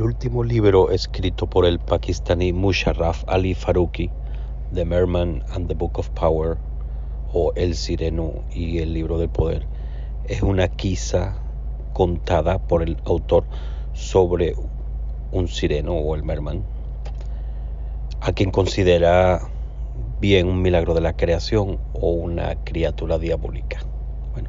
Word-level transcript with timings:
El 0.00 0.06
último 0.06 0.42
libro 0.42 0.90
escrito 0.90 1.46
por 1.46 1.66
el 1.66 1.78
pakistaní 1.78 2.54
Musharraf 2.54 3.22
Ali 3.26 3.52
Faruqi, 3.52 4.10
The 4.72 4.86
Merman 4.86 5.44
and 5.52 5.68
the 5.68 5.74
Book 5.74 5.98
of 5.98 6.08
Power, 6.18 6.56
o 7.34 7.52
El 7.54 7.74
Sireno 7.74 8.42
y 8.50 8.78
el 8.78 8.94
Libro 8.94 9.18
del 9.18 9.28
Poder, 9.28 9.66
es 10.24 10.40
una 10.40 10.68
quizá 10.68 11.34
contada 11.92 12.66
por 12.66 12.82
el 12.82 12.96
autor 13.04 13.44
sobre 13.92 14.54
un 15.32 15.48
sireno 15.48 15.92
o 15.92 16.14
el 16.14 16.22
merman, 16.22 16.64
a 18.22 18.32
quien 18.32 18.50
considera 18.50 19.50
bien 20.18 20.48
un 20.48 20.62
milagro 20.62 20.94
de 20.94 21.02
la 21.02 21.12
creación 21.12 21.78
o 21.92 22.12
una 22.12 22.54
criatura 22.64 23.18
diabólica. 23.18 23.80
Bueno, 24.32 24.48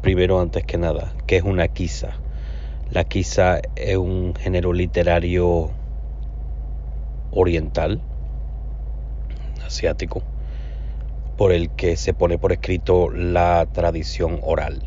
primero 0.00 0.40
antes 0.40 0.62
que 0.64 0.78
nada, 0.78 1.12
¿qué 1.26 1.38
es 1.38 1.42
una 1.42 1.66
quizá? 1.66 2.21
La 2.92 3.04
quizá 3.04 3.62
es 3.74 3.96
un 3.96 4.34
género 4.34 4.74
literario 4.74 5.70
oriental, 7.30 8.02
asiático, 9.64 10.22
por 11.38 11.52
el 11.52 11.70
que 11.70 11.96
se 11.96 12.12
pone 12.12 12.36
por 12.36 12.52
escrito 12.52 13.08
la 13.08 13.66
tradición 13.72 14.40
oral. 14.42 14.82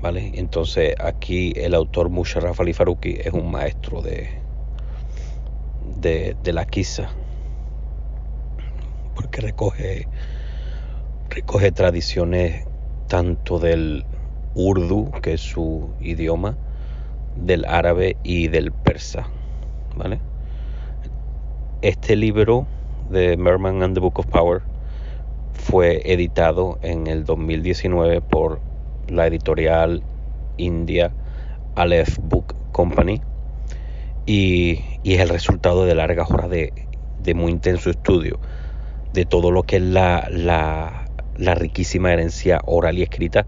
¿Vale? 0.00 0.32
Entonces 0.36 0.94
aquí 0.98 1.52
el 1.54 1.74
autor 1.74 2.08
Musharraf 2.08 2.58
Ali 2.58 2.72
Faruqi 2.72 3.18
es 3.22 3.34
un 3.34 3.50
maestro 3.50 4.00
de, 4.00 4.30
de, 6.00 6.34
de 6.42 6.52
la 6.54 6.64
quizá 6.64 7.10
porque 9.14 9.42
recoge, 9.42 10.08
recoge 11.28 11.72
tradiciones 11.72 12.64
tanto 13.06 13.58
del 13.58 14.06
urdu, 14.54 15.10
que 15.22 15.34
es 15.34 15.42
su 15.42 15.90
idioma, 16.00 16.56
del 17.36 17.64
árabe 17.64 18.16
y 18.22 18.48
del 18.48 18.72
persa. 18.72 19.28
¿vale? 19.96 20.20
Este 21.82 22.16
libro 22.16 22.66
de 23.10 23.36
Merman 23.36 23.82
and 23.82 23.94
the 23.94 24.00
Book 24.00 24.18
of 24.18 24.26
Power 24.26 24.62
fue 25.52 26.02
editado 26.12 26.78
en 26.82 27.06
el 27.06 27.24
2019 27.24 28.20
por 28.20 28.60
la 29.08 29.26
editorial 29.26 30.02
india 30.56 31.12
Aleph 31.74 32.18
Book 32.22 32.54
Company 32.72 33.20
y, 34.26 34.80
es 35.04 35.20
el 35.20 35.28
resultado 35.28 35.84
de 35.84 35.94
largas 35.94 36.30
horas 36.30 36.48
de, 36.48 36.72
de 37.22 37.34
muy 37.34 37.52
intenso 37.52 37.90
estudio 37.90 38.38
de 39.12 39.24
todo 39.26 39.50
lo 39.50 39.62
que 39.64 39.76
es 39.76 39.82
la, 39.82 40.28
la, 40.30 41.54
riquísima 41.54 42.12
herencia 42.12 42.60
oral 42.64 42.98
y 42.98 43.02
escrita 43.02 43.46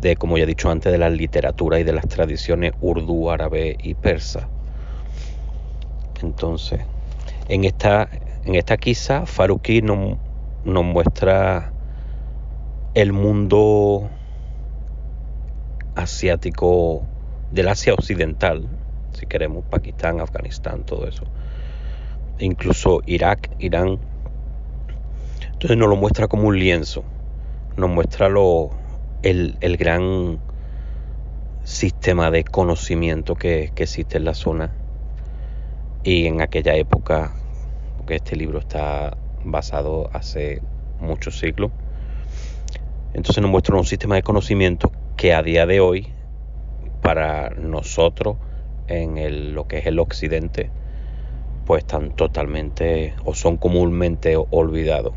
de, 0.00 0.16
como 0.16 0.38
ya 0.38 0.44
he 0.44 0.46
dicho 0.46 0.70
antes, 0.70 0.92
de 0.92 0.98
la 0.98 1.10
literatura 1.10 1.80
y 1.80 1.84
de 1.84 1.92
las 1.92 2.06
tradiciones 2.06 2.72
urdu, 2.80 3.30
árabe 3.30 3.76
y 3.82 3.94
persa. 3.94 4.48
Entonces, 6.22 6.80
en 7.48 7.64
esta, 7.64 8.08
en 8.44 8.54
esta 8.54 8.76
quizá, 8.76 9.26
Faruqi 9.26 9.82
nos, 9.82 10.16
muestra 10.64 11.72
el 12.94 13.12
mundo 13.12 14.08
asiático 15.94 17.02
del 17.50 17.68
Asia 17.68 17.94
Occidental, 17.94 18.68
si 19.12 19.26
queremos, 19.26 19.64
Pakistán, 19.64 20.20
Afganistán, 20.20 20.84
todo 20.84 21.06
eso. 21.08 21.24
Incluso 22.38 23.00
Irak, 23.06 23.50
Irán, 23.58 23.98
entonces 25.52 25.76
nos 25.76 25.88
lo 25.88 25.96
muestra 25.96 26.28
como 26.28 26.48
un 26.48 26.58
lienzo, 26.58 27.02
nos 27.76 27.90
muestra 27.90 28.28
lo, 28.28 28.70
el, 29.22 29.76
gran 29.76 30.38
sistema 31.64 32.30
de 32.30 32.44
conocimiento 32.44 33.34
que, 33.34 33.72
existe 33.76 34.18
en 34.18 34.24
la 34.24 34.34
zona 34.34 34.72
y 36.04 36.26
en 36.26 36.40
aquella 36.40 36.74
época, 36.74 37.32
porque 37.96 38.16
este 38.16 38.36
libro 38.36 38.58
está 38.60 39.16
basado 39.44 40.10
hace 40.12 40.62
muchos 41.00 41.38
siglos, 41.38 41.70
entonces 43.12 43.42
nos 43.42 43.50
muestra 43.50 43.76
un 43.76 43.84
sistema 43.84 44.14
de 44.14 44.22
conocimiento 44.22 44.92
que 45.16 45.34
a 45.34 45.42
día 45.42 45.66
de 45.66 45.80
hoy, 45.80 46.08
para 47.02 47.50
nosotros, 47.50 48.36
en 48.86 49.54
lo 49.54 49.66
que 49.66 49.78
es 49.78 49.86
el 49.86 49.98
occidente, 49.98 50.70
pues 51.66 51.82
están 51.82 52.12
totalmente 52.16 53.14
o 53.24 53.34
son 53.34 53.58
comúnmente 53.58 54.36
olvidados. 54.50 55.12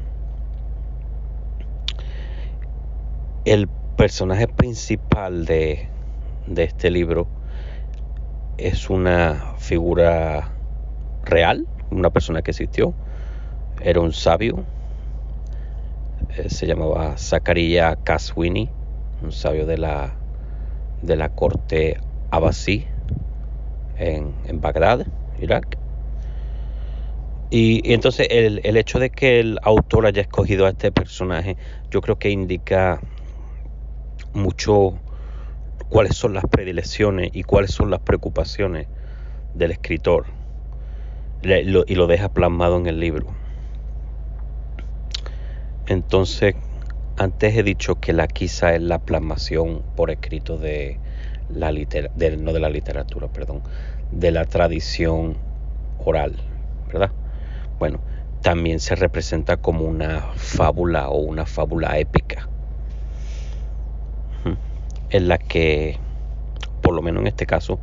El 3.45 3.69
personaje 4.01 4.47
principal 4.47 5.45
de, 5.45 5.87
este 6.55 6.89
libro 6.89 7.27
es 8.57 8.89
una 8.89 9.53
figura 9.59 10.49
real, 11.23 11.67
una 11.91 12.09
persona 12.09 12.41
que 12.41 12.49
existió, 12.49 12.95
era 13.79 13.99
un 14.01 14.11
sabio, 14.11 14.65
eh, 16.35 16.49
se 16.49 16.65
llamaba 16.65 17.15
Zakaria 17.19 17.95
Kaswini, 18.03 18.71
un 19.21 19.31
sabio 19.31 19.67
de 19.67 19.77
la, 19.77 20.15
de 21.03 21.15
la 21.15 21.29
corte 21.29 21.99
abasí 22.31 22.87
en, 23.99 24.33
en 24.47 24.61
Bagdad, 24.61 25.05
Irak. 25.39 25.77
Y, 27.51 27.87
y 27.87 27.93
entonces 27.93 28.25
el, 28.31 28.61
el, 28.63 28.77
hecho 28.77 28.97
de 28.97 29.11
que 29.11 29.39
el 29.39 29.59
autor 29.61 30.07
haya 30.07 30.23
escogido 30.23 30.65
a 30.65 30.69
este 30.69 30.91
personaje, 30.91 31.55
yo 31.91 32.01
creo 32.01 32.17
que 32.17 32.31
indica 32.31 32.99
mucho 34.33 34.99
cuáles 35.89 36.15
son 36.15 36.33
las 36.33 36.45
predilecciones 36.45 37.31
y 37.33 37.43
cuáles 37.43 37.71
son 37.71 37.89
las 37.89 37.99
preocupaciones 37.99 38.87
del 39.53 39.71
escritor 39.71 40.25
y 41.43 41.95
lo 41.95 42.07
deja 42.07 42.29
plasmado 42.29 42.77
en 42.77 42.87
el 42.87 42.99
libro. 42.99 43.27
Entonces, 45.87 46.55
antes 47.17 47.55
he 47.57 47.63
dicho 47.63 47.99
que 47.99 48.13
la 48.13 48.27
quizá 48.27 48.75
es 48.75 48.81
la 48.81 48.99
plasmación 48.99 49.83
por 49.95 50.11
escrito 50.11 50.57
de 50.57 50.99
la 51.49 51.71
literatura, 51.71 52.35
no 52.37 52.53
de 52.53 52.59
la 52.59 52.69
literatura, 52.69 53.27
perdón, 53.27 53.61
de 54.11 54.31
la 54.31 54.45
tradición 54.45 55.37
oral, 55.99 56.37
¿verdad? 56.87 57.11
Bueno, 57.79 57.99
también 58.41 58.79
se 58.79 58.95
representa 58.95 59.57
como 59.57 59.83
una 59.83 60.21
fábula 60.35 61.09
o 61.09 61.17
una 61.17 61.45
fábula 61.45 61.97
épica 61.97 62.47
en 65.11 65.27
la 65.27 65.37
que, 65.37 65.97
por 66.81 66.93
lo 66.93 67.01
menos 67.01 67.21
en 67.21 67.27
este 67.27 67.45
caso, 67.45 67.79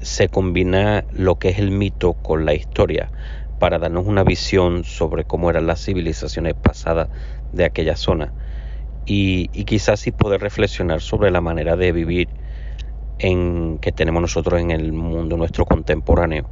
se 0.00 0.28
combina 0.28 1.04
lo 1.12 1.36
que 1.36 1.48
es 1.48 1.58
el 1.58 1.70
mito 1.70 2.12
con 2.12 2.44
la 2.44 2.54
historia 2.54 3.10
para 3.58 3.78
darnos 3.78 4.06
una 4.06 4.24
visión 4.24 4.84
sobre 4.84 5.24
cómo 5.24 5.48
eran 5.50 5.66
las 5.66 5.82
civilizaciones 5.82 6.54
pasadas 6.54 7.08
de 7.52 7.64
aquella 7.64 7.96
zona 7.96 8.32
y, 9.06 9.48
quizás 9.64 10.00
sí 10.00 10.12
poder 10.12 10.40
reflexionar 10.40 11.00
sobre 11.00 11.30
la 11.30 11.40
manera 11.40 11.76
de 11.76 11.92
vivir 11.92 12.28
en 13.18 13.78
que 13.78 13.92
tenemos 13.92 14.20
nosotros 14.20 14.60
en 14.60 14.70
el 14.70 14.92
mundo 14.92 15.36
nuestro 15.36 15.64
contemporáneo 15.64 16.46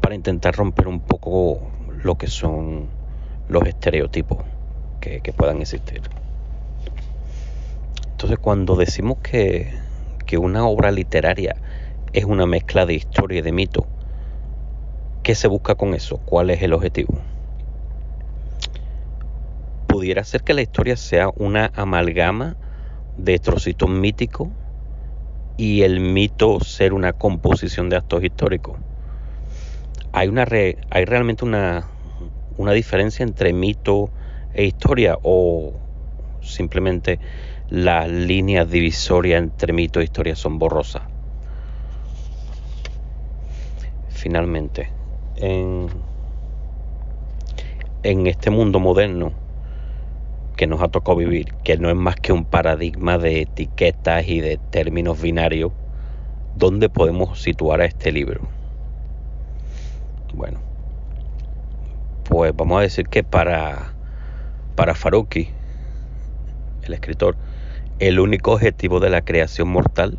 para 0.00 0.14
intentar 0.14 0.54
romper 0.54 0.86
un 0.86 1.00
poco 1.00 1.60
lo 2.02 2.16
que 2.16 2.26
son 2.26 2.88
los 3.48 3.66
estereotipos 3.66 4.44
que 5.00 5.34
puedan 5.36 5.60
existir. 5.60 6.00
Entonces 8.24 8.42
cuando 8.42 8.74
decimos 8.76 9.18
que, 9.18 9.70
una 10.38 10.66
obra 10.66 10.90
literaria 10.90 11.56
es 12.14 12.24
una 12.24 12.46
mezcla 12.46 12.86
de 12.86 12.94
historia 12.94 13.40
y 13.40 13.42
de 13.42 13.52
mito, 13.52 13.86
¿qué 15.22 15.34
se 15.34 15.46
busca 15.46 15.74
con 15.74 15.92
eso? 15.92 16.16
¿Cuál 16.24 16.48
es 16.48 16.62
el 16.62 16.72
objetivo? 16.72 17.18
Pudiera 19.86 20.24
ser 20.24 20.42
que 20.42 20.54
la 20.54 20.62
historia 20.62 20.96
sea 20.96 21.28
una 21.36 21.70
amalgama 21.74 22.56
de 23.18 23.38
trocitos 23.38 23.90
míticos 23.90 24.48
y 25.58 25.82
el 25.82 26.00
mito 26.00 26.60
ser 26.60 26.94
una 26.94 27.12
composición 27.12 27.90
de 27.90 27.96
actos 27.96 28.24
históricos. 28.24 28.78
Hay, 30.12 30.28
una 30.28 30.46
hay 30.48 31.04
realmente 31.04 31.44
una, 31.44 31.86
una 32.56 32.72
diferencia 32.72 33.22
entre 33.22 33.52
mito 33.52 34.08
e 34.54 34.64
historia 34.64 35.18
o 35.22 35.74
simplemente 36.40 37.18
las 37.70 38.08
líneas 38.08 38.70
divisorias 38.70 39.42
entre 39.42 39.72
mito 39.72 40.00
e 40.00 40.04
historia 40.04 40.36
son 40.36 40.58
borrosas. 40.58 41.02
Finalmente, 44.08 44.90
en, 45.36 45.88
este 48.26 48.50
mundo 48.50 48.80
moderno 48.80 49.32
que 50.56 50.66
nos 50.66 50.82
ha 50.82 50.88
tocado 50.88 51.16
vivir, 51.16 51.52
que 51.64 51.76
no 51.76 51.90
es 51.90 51.96
más 51.96 52.16
que 52.16 52.32
un 52.32 52.44
paradigma 52.44 53.18
de 53.18 53.42
etiquetas 53.42 54.28
y 54.28 54.40
de 54.40 54.58
términos 54.70 55.20
binarios, 55.20 55.72
¿dónde 56.54 56.88
podemos 56.88 57.40
situar 57.42 57.80
a 57.80 57.86
este 57.86 58.12
libro? 58.12 58.42
Bueno, 60.32 60.60
pues 62.24 62.54
vamos 62.56 62.78
a 62.78 62.82
decir 62.82 63.08
que 63.08 63.24
para, 63.24 63.92
para 64.74 64.94
Faruqi, 64.94 65.48
el 66.82 66.92
escritor, 66.92 67.36
el 68.00 68.18
único 68.18 68.52
objetivo 68.52 68.98
de 68.98 69.08
la 69.08 69.22
creación 69.22 69.68
mortal 69.68 70.18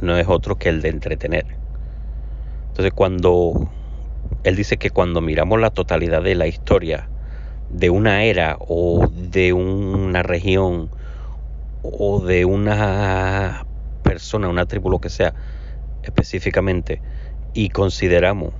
no 0.00 0.16
es 0.16 0.28
otro 0.28 0.56
que 0.56 0.68
el 0.68 0.80
de 0.80 0.90
entretener. 0.90 1.44
Entonces 2.68 2.92
cuando 2.92 3.68
él 4.44 4.56
dice 4.56 4.76
que 4.76 4.90
cuando 4.90 5.20
miramos 5.20 5.60
la 5.60 5.70
totalidad 5.70 6.22
de 6.22 6.34
la 6.34 6.46
historia 6.46 7.08
de 7.70 7.90
una 7.90 8.22
era 8.24 8.56
o 8.60 9.08
de 9.08 9.52
una 9.52 10.22
región 10.22 10.90
o 11.82 12.20
de 12.20 12.44
una 12.44 13.66
persona, 14.02 14.48
una 14.48 14.66
tribu, 14.66 14.90
lo 14.90 15.00
que 15.00 15.10
sea, 15.10 15.34
específicamente, 16.02 17.02
y 17.54 17.70
consideramos 17.70 18.52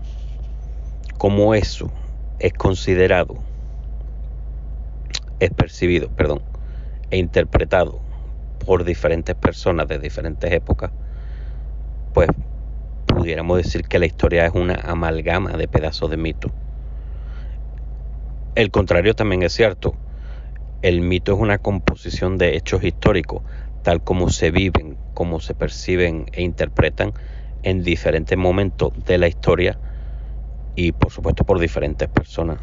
como 1.18 1.54
eso 1.54 1.90
es 2.40 2.52
considerado, 2.52 3.36
es 5.38 5.50
percibido, 5.50 6.08
perdón, 6.08 6.42
e 7.10 7.18
interpretado 7.18 8.03
por 8.64 8.84
diferentes 8.84 9.34
personas 9.34 9.88
de 9.88 9.98
diferentes 9.98 10.50
épocas, 10.52 10.90
pues 12.12 12.28
pudiéramos 13.06 13.58
decir 13.58 13.84
que 13.84 13.98
la 13.98 14.06
historia 14.06 14.46
es 14.46 14.54
una 14.54 14.74
amalgama 14.74 15.52
de 15.52 15.68
pedazos 15.68 16.10
de 16.10 16.16
mito. 16.16 16.50
El 18.54 18.70
contrario 18.70 19.14
también 19.14 19.42
es 19.42 19.52
cierto. 19.52 19.94
El 20.82 21.00
mito 21.00 21.34
es 21.34 21.40
una 21.40 21.58
composición 21.58 22.38
de 22.38 22.56
hechos 22.56 22.84
históricos, 22.84 23.42
tal 23.82 24.00
como 24.02 24.30
se 24.30 24.50
viven, 24.50 24.96
como 25.14 25.40
se 25.40 25.54
perciben 25.54 26.26
e 26.32 26.42
interpretan 26.42 27.12
en 27.62 27.82
diferentes 27.82 28.36
momentos 28.36 28.92
de 29.06 29.18
la 29.18 29.28
historia 29.28 29.78
y 30.76 30.92
por 30.92 31.10
supuesto 31.10 31.44
por 31.44 31.58
diferentes 31.58 32.08
personas. 32.08 32.58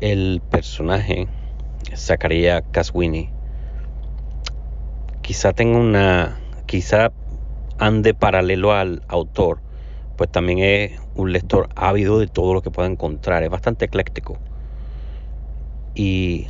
El 0.00 0.40
personaje, 0.40 1.28
Zachariah 1.94 2.62
Caswini, 2.62 3.28
quizá 5.20 5.52
tenga 5.52 5.78
una, 5.78 6.40
quizá 6.64 7.12
ande 7.78 8.14
paralelo 8.14 8.72
al 8.72 9.02
autor, 9.08 9.60
pues 10.16 10.32
también 10.32 10.60
es 10.60 10.98
un 11.16 11.32
lector 11.32 11.68
ávido 11.76 12.18
de 12.18 12.28
todo 12.28 12.54
lo 12.54 12.62
que 12.62 12.70
pueda 12.70 12.88
encontrar, 12.88 13.42
es 13.42 13.50
bastante 13.50 13.84
ecléctico. 13.84 14.38
Y 15.94 16.46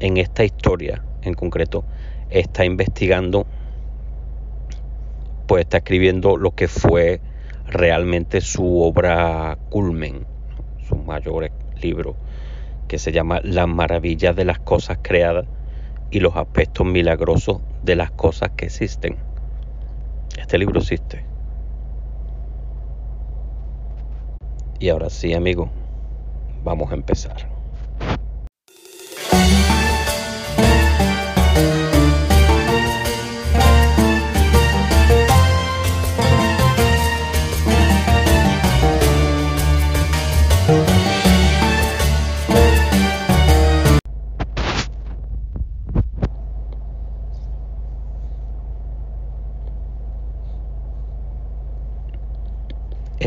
en 0.00 0.16
esta 0.16 0.42
historia 0.42 1.04
en 1.22 1.34
concreto 1.34 1.84
está 2.30 2.64
investigando, 2.64 3.46
pues 5.46 5.60
está 5.66 5.76
escribiendo 5.76 6.36
lo 6.36 6.50
que 6.56 6.66
fue 6.66 7.20
realmente 7.68 8.40
su 8.40 8.82
obra 8.82 9.56
culmen, 9.70 10.26
su 10.88 10.96
mayor 10.96 11.48
libro, 11.80 12.16
que 12.88 12.98
se 12.98 13.12
llama 13.12 13.40
Las 13.42 13.68
maravillas 13.68 14.36
de 14.36 14.44
las 14.44 14.58
cosas 14.58 14.98
creadas 15.02 15.46
y 16.10 16.20
los 16.20 16.36
aspectos 16.36 16.86
milagrosos 16.86 17.60
de 17.82 17.96
las 17.96 18.10
cosas 18.12 18.50
que 18.56 18.66
existen. 18.66 19.16
Este 20.38 20.58
libro 20.58 20.80
existe. 20.80 21.24
Y 24.78 24.88
ahora 24.90 25.10
sí, 25.10 25.34
amigo, 25.34 25.70
vamos 26.62 26.92
a 26.92 26.94
empezar. 26.94 27.55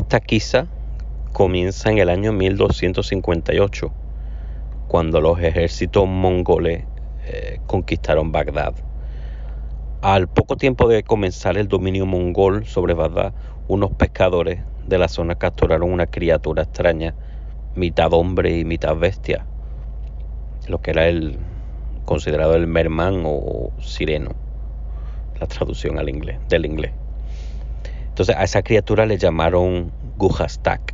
Esta 0.09 0.21
quizá 0.21 0.65
comienza 1.33 1.91
en 1.91 2.00
el 2.00 2.09
año 2.09 2.33
1258, 2.33 3.91
cuando 4.88 5.21
los 5.21 5.39
ejércitos 5.39 6.07
mongoles 6.07 6.85
eh, 7.27 7.59
conquistaron 7.67 8.31
Bagdad. 8.31 8.73
Al 10.01 10.27
poco 10.27 10.57
tiempo 10.57 10.88
de 10.88 11.03
comenzar 11.03 11.59
el 11.59 11.67
dominio 11.67 12.07
mongol 12.07 12.65
sobre 12.65 12.95
Bagdad, 12.95 13.35
unos 13.67 13.91
pescadores 13.91 14.61
de 14.88 14.97
la 14.97 15.09
zona 15.09 15.35
capturaron 15.35 15.94
una 15.94 16.07
criatura 16.07 16.63
extraña, 16.63 17.13
mitad 17.75 18.12
hombre 18.12 18.57
y 18.57 18.65
mitad 18.65 18.95
bestia, 18.95 19.45
lo 20.67 20.81
que 20.81 20.89
era 20.89 21.07
el 21.07 21.38
considerado 22.05 22.55
el 22.55 22.65
merman 22.65 23.21
o 23.27 23.69
sireno, 23.79 24.31
la 25.39 25.45
traducción 25.45 26.00
al 26.00 26.09
inglés, 26.09 26.39
del 26.50 26.65
inglés. 26.65 26.94
Entonces 28.19 28.35
a 28.35 28.44
esa 28.44 28.63
criatura 28.63 29.05
le 29.05 29.17
llamaron 29.17 29.94
Guhastak. 30.19 30.94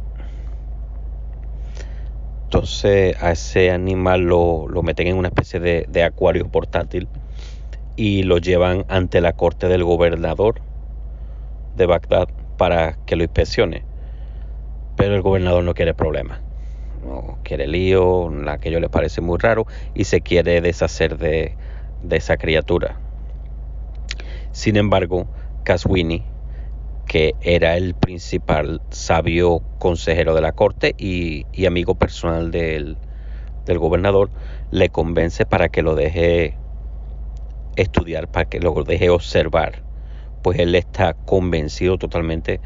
Entonces 2.44 3.22
a 3.22 3.32
ese 3.32 3.72
animal 3.72 4.22
lo, 4.22 4.68
meten 4.84 5.08
en 5.08 5.18
una 5.18 5.30
especie 5.30 5.60
de, 5.60 6.04
acuario 6.04 6.48
portátil 6.48 7.10
y 7.96 8.24
lo 8.24 8.38
llevan 8.38 8.86
ante 8.88 9.20
la 9.20 9.34
corte 9.34 9.68
del 9.68 9.84
gobernador 9.84 10.62
de 11.76 11.88
Bagdad 11.88 12.30
para 12.56 12.98
que 13.06 13.16
lo 13.16 13.24
inspeccione. 13.24 13.84
Pero 14.96 15.16
el 15.16 15.24
gobernador 15.24 15.64
no 15.64 15.74
quiere 15.74 15.96
problemas, 15.96 16.40
no 17.04 17.40
quiere 17.44 17.68
lío, 17.68 18.32
aquello 18.48 18.80
le 18.80 18.90
parece 18.90 19.22
muy 19.22 19.40
raro 19.40 19.66
y 19.96 20.04
se 20.04 20.22
quiere 20.22 20.62
deshacer 20.62 21.18
de, 21.18 21.58
de 22.04 22.16
esa 22.16 22.38
criatura. 22.38 23.00
Sin 24.52 24.78
embargo, 24.78 25.28
Caswini 25.64 26.24
que 27.16 27.34
era 27.40 27.78
el 27.78 27.94
principal 27.96 28.82
sabio 28.90 29.62
consejero 29.80 30.36
de 30.36 30.42
la 30.42 30.52
corte 30.52 30.96
y, 30.98 31.46
amigo 31.66 31.96
personal 31.96 32.52
del, 32.52 32.98
del, 33.66 33.80
gobernador, 33.80 34.30
le 34.70 34.90
convence 34.90 35.46
para 35.46 35.70
que 35.70 35.82
lo 35.82 35.96
deje 35.96 36.58
estudiar, 37.78 38.28
para 38.28 38.50
que 38.50 38.60
lo 38.60 38.84
deje 38.84 39.10
observar, 39.10 39.82
pues 40.42 40.60
él 40.60 40.76
está 40.76 41.14
convencido 41.14 41.98
totalmente 41.98 42.60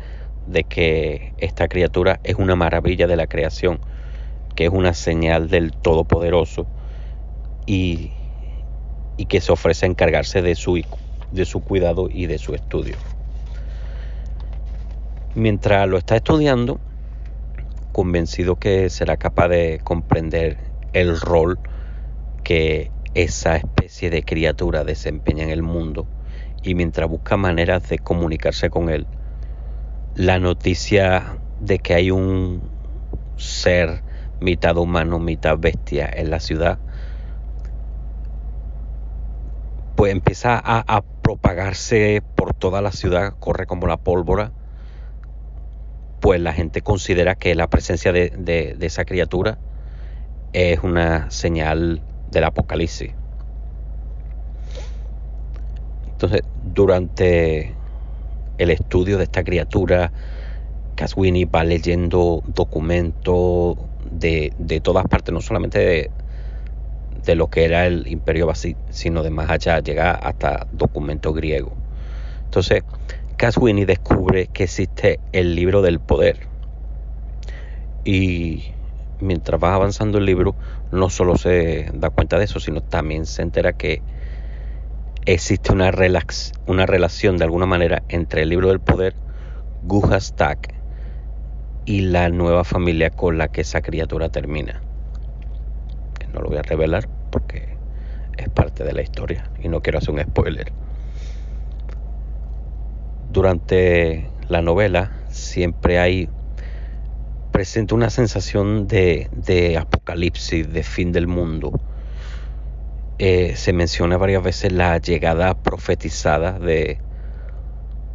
de 0.48 0.64
que 0.64 1.32
esta 1.38 1.68
criatura 1.68 2.20
es 2.24 2.34
una 2.34 2.56
maravilla 2.56 3.06
de 3.06 3.18
la 3.18 3.28
creación, 3.28 3.80
que 4.56 4.66
es 4.66 4.72
una 4.72 4.96
señal 4.96 5.52
del 5.52 5.74
Todopoderoso 5.74 6.66
y, 7.68 8.14
y 9.16 9.28
que 9.28 9.42
se 9.42 9.52
ofrece 9.52 9.86
a 9.86 9.90
encargarse 9.90 10.42
de 10.42 10.56
su, 10.56 10.82
de 11.32 11.46
su 11.46 11.64
cuidado 11.64 12.10
y 12.12 12.26
de 12.26 12.40
su 12.40 12.56
estudio. 12.56 12.96
Mientras 15.36 15.88
lo 15.88 16.00
está 16.00 16.16
estudiando, 16.16 16.80
convencido 17.92 18.56
que 18.56 18.90
será 18.90 19.16
capaz 19.16 19.48
de 19.50 19.80
comprender 19.84 20.58
el 20.94 21.22
rol 21.22 21.60
que 22.44 22.90
esa 23.14 23.56
especie 23.58 24.10
de 24.10 24.24
criatura 24.24 24.84
desempeña 24.84 25.44
en 25.44 25.52
el 25.52 25.62
mundo. 25.62 26.08
Y 26.64 26.74
mientras 26.74 27.08
busca 27.08 27.38
maneras 27.38 27.88
de 27.90 28.00
comunicarse 28.00 28.72
con 28.72 28.90
él, 28.90 29.06
la 30.16 30.40
noticia 30.40 31.38
de 31.62 31.78
que 31.78 31.94
hay 31.94 32.10
un 32.10 32.62
ser 33.38 34.02
mitad 34.42 34.78
humano, 34.78 35.20
mitad 35.20 35.60
bestia 35.60 36.10
en 36.12 36.32
la 36.32 36.40
ciudad, 36.40 36.80
pues 39.96 40.12
empieza 40.12 40.56
a, 40.56 40.84
a 40.88 41.04
propagarse 41.22 42.24
por 42.36 42.56
toda 42.56 42.82
la 42.82 42.92
ciudad, 42.92 43.36
corre 43.40 43.68
como 43.68 43.86
la 43.86 43.98
pólvora 43.98 44.54
pues 46.20 46.42
la 46.42 46.54
gente 46.54 46.82
considera 46.82 47.36
que 47.36 47.56
la 47.56 47.68
presencia 47.68 48.12
de, 48.12 48.78
esa 48.82 49.06
criatura 49.06 49.58
es 50.54 50.80
una 50.84 51.30
señal 51.32 52.02
del 52.32 52.44
apocalipsis. 52.44 53.12
Entonces, 56.12 56.42
durante 56.74 57.74
el 58.58 58.70
estudio 58.72 59.18
de 59.18 59.24
esta 59.24 59.44
criatura, 59.44 60.12
Caswini 60.96 61.46
va 61.46 61.64
leyendo 61.64 62.44
documentos 62.46 63.78
de, 64.12 64.52
de, 64.58 64.82
todas 64.82 65.08
partes, 65.08 65.34
no 65.34 65.40
solamente 65.40 65.80
de, 65.80 66.12
de, 67.24 67.36
lo 67.36 67.48
que 67.48 67.64
era 67.64 67.86
el 67.86 68.08
imperio 68.08 68.48
Basí, 68.48 68.76
sino 68.90 69.24
de 69.24 69.30
más 69.30 69.50
allá, 69.50 69.80
llega 69.80 70.12
hasta 70.12 70.68
documentos 70.74 71.34
griegos. 71.34 71.74
Entonces, 72.44 72.84
Caswini 73.40 73.86
descubre 73.86 74.48
que 74.48 74.66
existe 74.66 75.22
el 75.32 75.56
libro 75.56 75.82
del 75.82 76.02
poder. 76.02 76.40
Y 78.04 78.66
mientras 79.22 79.64
va 79.64 79.76
avanzando 79.76 80.18
el 80.18 80.26
libro, 80.26 80.58
no 80.92 81.10
solo 81.10 81.38
se 81.38 81.90
da 81.94 82.10
cuenta 82.10 82.38
de 82.38 82.44
eso, 82.44 82.60
sino 82.60 82.82
también 82.82 83.26
se 83.26 83.42
entera 83.42 83.72
que 83.72 84.02
existe 85.26 85.72
una, 85.72 85.90
una 86.66 86.86
relación 86.86 87.38
de 87.38 87.46
alguna 87.46 87.66
manera 87.66 88.04
entre 88.10 88.42
el 88.42 88.50
libro 88.50 88.68
del 88.68 88.82
poder, 88.82 89.14
Guhastak, 89.84 90.74
y 91.86 92.02
la 92.02 92.28
nueva 92.28 92.66
familia 92.66 93.10
con 93.10 93.38
la 93.38 93.48
que 93.48 93.62
esa 93.62 93.80
criatura 93.80 94.28
termina. 94.28 94.82
No 96.34 96.42
lo 96.42 96.50
voy 96.50 96.58
a 96.58 96.64
revelar 96.64 97.08
porque 97.32 97.70
es 98.36 98.50
parte 98.50 98.84
de 98.84 98.92
la 98.92 99.02
historia 99.02 99.50
y 99.64 99.70
no 99.70 99.82
quiero 99.82 100.00
hacer 100.00 100.14
un 100.14 100.20
spoiler. 100.20 100.74
Durante 103.30 104.30
la 104.48 104.62
novela 104.62 105.12
siempre 105.30 106.00
hay 106.00 106.30
presente 107.52 107.94
una 107.94 108.10
sensación 108.10 108.88
de, 108.88 109.30
de 109.32 109.78
apocalipsis, 109.78 110.72
de 110.72 110.84
fin 110.84 111.12
del 111.12 111.28
mundo. 111.28 111.72
Eh, 113.20 113.56
se 113.56 113.74
menciona 113.74 114.18
varias 114.18 114.42
veces 114.42 114.72
la 114.72 114.98
llegada 114.98 115.54
profetizada 115.62 116.58
de, 116.58 117.00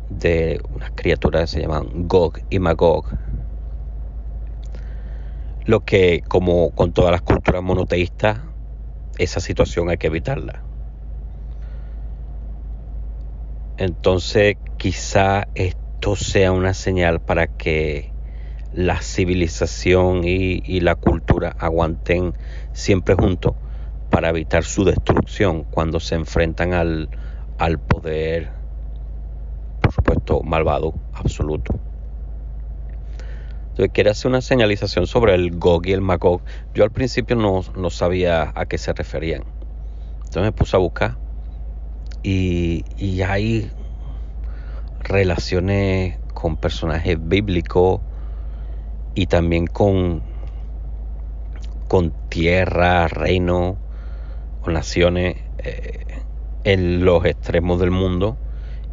de 0.08 0.60
unas 0.74 0.90
criaturas 0.92 1.42
que 1.42 1.46
se 1.58 1.60
llaman 1.60 2.08
Gog 2.08 2.40
y 2.50 2.58
Magog. 2.58 3.06
Lo 5.66 5.80
que, 5.80 6.22
como 6.28 6.70
con 6.70 6.92
todas 6.92 7.12
las 7.12 7.22
culturas 7.22 7.62
monoteístas, 7.62 8.40
esa 9.18 9.40
situación 9.40 9.88
hay 9.90 9.96
que 9.96 10.08
evitarla. 10.08 10.62
Entonces, 13.76 14.56
quizá 14.84 15.48
esto 15.54 16.14
sea 16.14 16.52
una 16.52 16.74
señal 16.74 17.18
para 17.18 17.46
que 17.46 18.12
la 18.74 19.00
civilización 19.00 20.24
y, 20.24 20.80
la 20.80 20.94
cultura 20.94 21.56
aguanten 21.58 22.34
siempre 22.74 23.14
juntos 23.14 23.54
para 24.10 24.28
evitar 24.28 24.62
su 24.62 24.84
destrucción 24.84 25.64
cuando 25.64 26.00
se 26.00 26.16
enfrentan 26.16 26.74
al, 26.74 27.08
poder, 27.88 28.50
por 29.80 29.90
supuesto, 29.90 30.42
malvado, 30.42 30.92
absoluto. 31.14 31.74
Entonces, 33.70 33.90
quiere 33.94 34.10
hacer 34.10 34.28
una 34.28 34.42
señalización 34.42 35.06
sobre 35.06 35.34
el 35.34 35.56
Gog 35.56 35.86
y 35.86 35.92
el 35.92 36.02
Magog. 36.02 36.42
Yo 36.74 36.84
al 36.84 36.90
principio 36.90 37.36
no 37.36 37.88
sabía 37.88 38.52
a 38.54 38.66
qué 38.66 38.76
se 38.76 38.92
referían. 38.92 39.44
Entonces 40.16 40.42
me 40.42 40.52
puse 40.52 40.76
a 40.76 40.80
buscar 40.80 41.16
y, 42.22 42.84
hay 43.22 43.70
relaciones 45.04 46.18
con 46.32 46.56
personajes 46.56 47.16
bíblicos 47.20 48.00
y 49.14 49.26
también 49.26 49.66
con, 49.66 50.22
con 51.88 52.12
tierra, 52.28 53.06
reino 53.08 53.76
o 54.62 54.70
naciones 54.70 55.36
eh, 55.58 56.04
en 56.64 57.04
los 57.04 57.24
extremos 57.24 57.78
del 57.80 57.90
mundo 57.90 58.36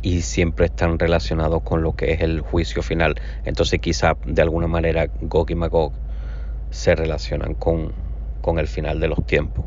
y 0.01 0.21
siempre 0.21 0.65
están 0.65 0.99
relacionados 0.99 1.61
con 1.63 1.81
lo 1.81 1.95
que 1.95 2.13
es 2.13 2.21
el 2.21 2.41
juicio 2.41 2.81
final. 2.83 3.15
Entonces 3.45 3.79
quizá 3.79 4.17
de 4.25 4.41
alguna 4.41 4.67
manera 4.67 5.07
Gog 5.21 5.51
y 5.51 5.55
Magog 5.55 5.93
se 6.69 6.95
relacionan 6.95 7.53
con, 7.53 7.93
con 8.41 8.59
el 8.59 8.67
final 8.67 8.99
de 8.99 9.07
los 9.07 9.25
tiempos. 9.25 9.65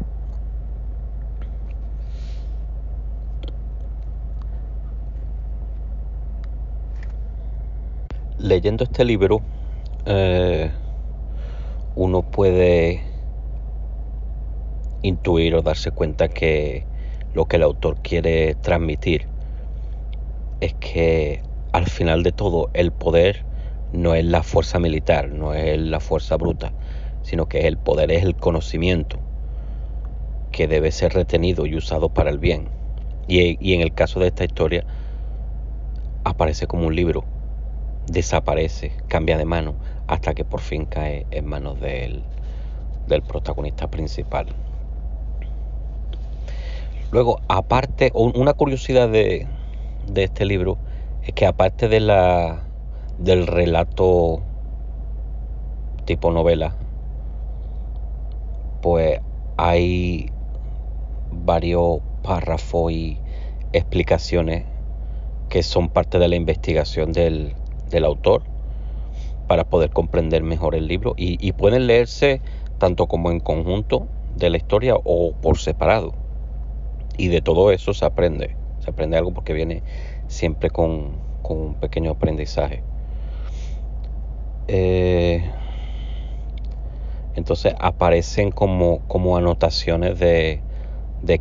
Leyendo 8.44 8.84
este 8.84 9.06
libro, 9.06 9.40
eh, 10.04 10.70
uno 11.96 12.22
puede 12.22 13.02
intuir 15.00 15.54
o 15.54 15.62
darse 15.62 15.90
cuenta 15.90 16.28
que 16.28 16.84
lo 17.32 17.46
que 17.46 17.56
el 17.56 17.62
autor 17.62 17.96
quiere 18.02 18.54
transmitir 18.54 19.26
es 20.60 20.74
que 20.74 21.40
al 21.72 21.86
final 21.86 22.22
de 22.22 22.32
todo 22.32 22.68
el 22.74 22.92
poder 22.92 23.44
no 23.94 24.14
es 24.14 24.26
la 24.26 24.42
fuerza 24.42 24.78
militar, 24.78 25.30
no 25.30 25.54
es 25.54 25.80
la 25.80 26.00
fuerza 26.00 26.36
bruta, 26.36 26.72
sino 27.22 27.46
que 27.46 27.66
el 27.66 27.78
poder 27.78 28.12
es 28.12 28.24
el 28.24 28.36
conocimiento 28.36 29.18
que 30.52 30.68
debe 30.68 30.92
ser 30.92 31.14
retenido 31.14 31.64
y 31.64 31.76
usado 31.76 32.10
para 32.10 32.28
el 32.28 32.38
bien. 32.38 32.68
Y, 33.26 33.56
y 33.58 33.72
en 33.72 33.80
el 33.80 33.94
caso 33.94 34.20
de 34.20 34.26
esta 34.26 34.44
historia 34.44 34.84
aparece 36.24 36.66
como 36.66 36.86
un 36.86 36.94
libro 36.94 37.24
desaparece, 38.06 38.92
cambia 39.08 39.36
de 39.38 39.44
mano, 39.44 39.74
hasta 40.06 40.34
que 40.34 40.44
por 40.44 40.60
fin 40.60 40.84
cae 40.84 41.26
en 41.30 41.46
manos 41.46 41.80
del, 41.80 42.22
del 43.06 43.22
protagonista 43.22 43.88
principal. 43.88 44.46
Luego, 47.10 47.40
aparte, 47.48 48.10
una 48.14 48.54
curiosidad 48.54 49.08
de, 49.08 49.46
de 50.06 50.24
este 50.24 50.44
libro 50.44 50.78
es 51.22 51.32
que 51.32 51.46
aparte 51.46 51.88
de 51.88 52.00
la, 52.00 52.64
del 53.18 53.46
relato 53.46 54.42
tipo 56.04 56.30
novela, 56.32 56.74
pues 58.82 59.20
hay 59.56 60.30
varios 61.30 62.00
párrafos 62.22 62.92
y 62.92 63.18
explicaciones 63.72 64.64
que 65.48 65.62
son 65.62 65.88
parte 65.88 66.18
de 66.18 66.28
la 66.28 66.36
investigación 66.36 67.12
del, 67.12 67.54
del 67.94 68.04
autor 68.04 68.42
para 69.46 69.64
poder 69.64 69.90
comprender 69.90 70.42
mejor 70.42 70.74
el 70.74 70.88
libro 70.88 71.14
y, 71.16 71.52
pueden 71.52 71.86
leerse 71.86 72.40
tanto 72.78 73.06
como 73.06 73.30
en 73.30 73.40
conjunto 73.40 74.08
de 74.36 74.50
la 74.50 74.56
historia 74.56 74.96
o 74.96 75.32
por 75.32 75.58
separado. 75.58 76.12
Y 77.16 77.28
de 77.28 77.40
todo 77.40 77.70
eso 77.70 77.94
se 77.94 78.04
aprende, 78.04 78.56
se 78.80 78.90
aprende 78.90 79.16
algo 79.16 79.32
porque 79.32 79.52
viene 79.52 79.82
siempre 80.26 80.70
con, 80.70 81.22
un 81.48 81.74
pequeño 81.74 82.10
aprendizaje. 82.10 82.82
Eh, 84.66 85.44
entonces 87.36 87.74
aparecen 87.78 88.50
como, 88.50 89.00
como 89.06 89.36
anotaciones 89.36 90.18
de, 90.18 90.60
de 91.22 91.38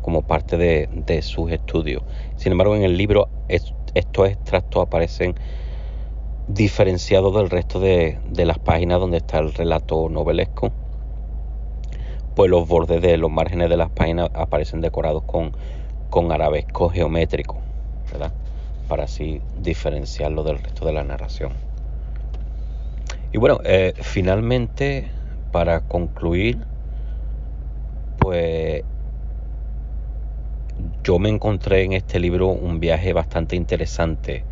como 0.00 0.22
parte 0.22 0.56
de, 0.56 0.88
de 0.92 1.22
sus 1.22 1.50
estudios. 1.50 2.02
Sin 2.36 2.52
embargo, 2.52 2.76
en 2.76 2.82
el 2.82 2.96
libro 2.96 3.28
es, 3.48 3.74
estos 3.94 4.28
extractos 4.28 4.82
aparecen 4.82 5.34
diferenciados 6.48 7.34
del 7.34 7.50
resto 7.50 7.80
de, 7.80 8.18
las 8.36 8.58
páginas 8.58 9.00
donde 9.00 9.18
está 9.18 9.38
el 9.38 9.52
relato 9.52 10.08
novelesco. 10.08 10.70
Pues 12.34 12.50
los 12.50 12.66
bordes 12.66 13.02
de 13.02 13.16
los 13.16 13.30
márgenes 13.30 13.68
de 13.68 13.76
las 13.76 13.90
páginas 13.90 14.30
aparecen 14.34 14.80
decorados 14.80 15.22
con, 15.24 15.52
con 16.08 16.32
arabesco 16.32 16.88
geométrico, 16.88 17.58
¿verdad? 18.10 18.32
Para 18.88 19.04
así 19.04 19.40
diferenciarlo 19.60 20.42
del 20.42 20.58
resto 20.58 20.86
de 20.86 20.92
la 20.92 21.04
narración. 21.04 21.52
Y 23.32 23.38
bueno, 23.38 23.60
eh, 23.64 23.94
finalmente, 24.00 25.08
para 25.52 25.80
concluir, 25.80 26.58
pues 28.18 28.84
yo 31.04 31.18
me 31.18 31.28
encontré 31.28 31.82
en 31.82 31.94
este 31.94 32.20
libro 32.20 32.48
un 32.48 32.78
viaje 32.78 33.12
bastante 33.12 33.56
interesante 33.56 34.44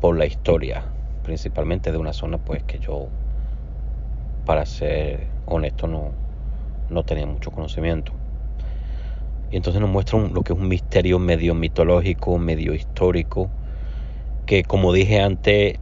por 0.00 0.16
la 0.16 0.26
historia, 0.26 0.82
principalmente 1.22 1.92
de 1.92 1.98
una 1.98 2.12
zona 2.12 2.38
pues 2.38 2.64
que 2.64 2.80
yo, 2.80 3.06
para 4.44 4.66
ser 4.66 5.28
honesto, 5.46 5.86
no, 5.86 6.10
no 6.90 7.04
tenía 7.04 7.26
mucho 7.26 7.52
conocimiento. 7.52 8.12
Y 9.52 9.56
entonces 9.56 9.80
nos 9.80 9.88
muestra 9.88 10.18
lo 10.18 10.42
que 10.42 10.54
es 10.54 10.58
un 10.58 10.66
misterio 10.66 11.20
medio 11.20 11.54
mitológico, 11.54 12.36
medio 12.36 12.74
histórico, 12.74 13.48
que 14.44 14.64
como 14.64 14.92
dije 14.92 15.20
antes, 15.20 15.78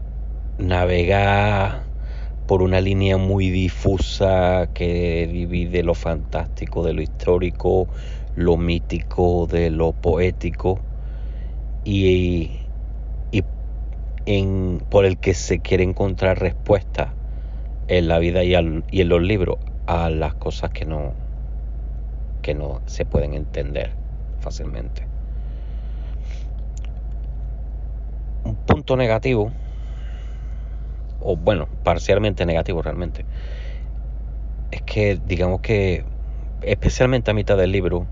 navega 0.59 1.83
por 2.47 2.61
una 2.61 2.83
línea 2.83 3.17
muy 3.17 3.49
difusa 3.49 4.69
que 4.75 5.27
divide 5.33 5.83
lo 5.83 5.95
fantástico 5.95 6.85
de 6.85 6.93
lo 6.93 7.01
histórico, 7.01 7.89
lo 8.37 8.57
mítico 8.57 9.47
de 9.47 9.71
lo 9.71 9.93
poético 9.93 10.81
y, 11.85 12.51
y 13.31 13.45
en, 14.27 14.81
por 14.91 15.05
el 15.05 15.19
que 15.19 15.35
se 15.35 15.61
quiere 15.61 15.85
encontrar 15.85 16.41
respuesta 16.41 17.15
en 17.89 18.09
la 18.09 18.19
vida 18.19 18.43
y, 18.45 18.55
y 18.91 19.01
en 19.01 19.09
los 19.09 19.23
libros 19.23 19.59
a 19.87 20.11
las 20.11 20.35
cosas 20.35 20.71
que 20.71 20.85
no, 20.85 21.13
que 22.43 22.55
no 22.55 22.81
se 22.87 23.05
pueden 23.05 23.35
entender 23.35 23.91
fácilmente. 24.41 25.07
Un 28.45 28.57
punto 28.57 28.97
negativo, 28.97 29.51
o 31.21 31.37
bueno, 31.37 31.69
parcialmente 31.83 32.45
negativo 32.47 32.83
realmente, 32.83 33.25
es 34.71 34.83
que 34.83 35.19
digamos 35.27 35.61
que 35.61 36.05
especialmente 36.63 37.31
a 37.31 37.35
mitad 37.35 37.57
del 37.57 37.73
libro, 37.73 38.07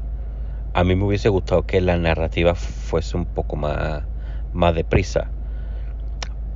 a 0.75 0.85
mí 0.85 0.95
me 0.97 1.05
hubiese 1.05 1.29
gustado 1.29 1.67
que 1.67 1.81
la 1.81 1.97
narrativa 1.99 2.55
fuese 2.55 3.17
un 3.17 3.27
poco 3.27 3.57
más, 3.57 4.05
más 4.53 4.75
deprisa. 4.75 5.31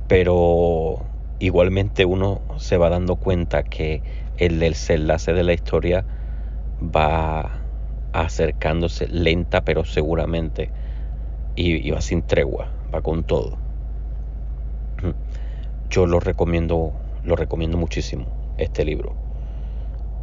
Pero 0.07 1.05
igualmente 1.39 2.05
uno 2.05 2.41
se 2.57 2.77
va 2.77 2.89
dando 2.89 3.17
cuenta 3.17 3.63
que 3.63 4.01
el 4.37 4.59
desenlace 4.59 5.33
de 5.33 5.43
la 5.43 5.53
historia 5.53 6.05
va 6.81 7.61
acercándose 8.13 9.07
lenta 9.07 9.61
pero 9.61 9.83
seguramente 9.83 10.71
y, 11.55 11.89
va 11.91 12.01
sin 12.01 12.21
tregua, 12.21 12.69
va 12.93 13.01
con 13.01 13.23
todo. 13.23 13.57
Yo 15.89 16.05
lo 16.05 16.19
recomiendo, 16.19 16.93
lo 17.23 17.35
recomiendo 17.35 17.77
muchísimo, 17.77 18.25
este 18.57 18.85
libro. 18.85 19.15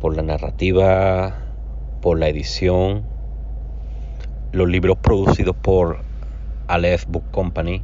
Por 0.00 0.16
la 0.16 0.22
narrativa, 0.22 1.38
por 2.00 2.18
la 2.18 2.28
edición, 2.28 3.13
los 4.54 4.68
libros 4.68 4.96
producidos 4.98 5.56
por 5.56 5.98
Aleph 6.68 7.06
Book 7.08 7.28
Company 7.32 7.82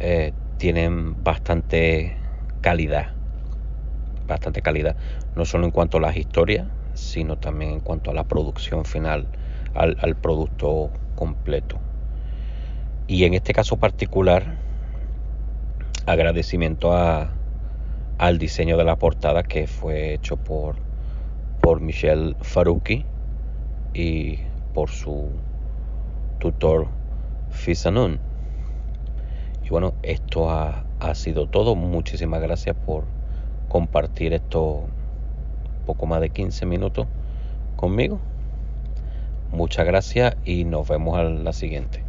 eh, 0.00 0.32
tienen 0.58 1.22
bastante 1.22 2.16
calidad. 2.62 3.12
Bastante 4.26 4.60
calidad. 4.60 4.96
No 5.36 5.44
solo 5.44 5.66
en 5.66 5.70
cuanto 5.70 5.98
a 5.98 6.00
las 6.00 6.16
historias, 6.16 6.66
sino 6.94 7.38
también 7.38 7.70
en 7.70 7.80
cuanto 7.80 8.10
a 8.10 8.14
la 8.14 8.24
producción 8.24 8.84
final, 8.84 9.28
al, 9.74 10.16
producto 10.16 10.90
completo. 11.14 11.78
Y 13.06 13.22
en 13.24 13.34
este 13.34 13.52
caso 13.52 13.76
particular, 13.76 14.56
agradecimiento 16.06 16.92
al 16.92 18.38
diseño 18.38 18.76
de 18.76 18.84
la 18.84 18.96
portada 18.96 19.44
que 19.44 19.68
fue 19.68 20.14
hecho 20.14 20.36
por, 20.36 20.74
por 21.60 21.80
Michelle 21.80 22.34
Faruqi 22.40 23.04
y 23.94 24.40
por 24.76 24.90
su 24.90 25.30
tutor 26.38 26.88
Fisanun. 27.48 28.20
Y 29.64 29.70
bueno, 29.70 29.94
esto 30.02 30.50
ha, 30.50 30.84
ha 31.00 31.14
sido 31.14 31.46
todo. 31.46 31.74
Muchísimas 31.74 32.42
gracias 32.42 32.76
por 32.84 33.04
compartir 33.70 34.34
esto 34.34 34.84
poco 35.86 36.04
más 36.04 36.20
de 36.20 36.28
15 36.28 36.66
minutos 36.66 37.06
conmigo. 37.76 38.20
Muchas 39.50 39.86
gracias 39.86 40.36
y 40.44 40.64
nos 40.64 40.86
vemos 40.86 41.16
a 41.16 41.22
la 41.22 41.54
siguiente. 41.54 42.04